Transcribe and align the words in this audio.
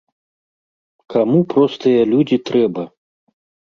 Каму 1.15 1.39
простыя 1.53 2.01
людзі 2.17 2.37
трэба? 2.51 2.91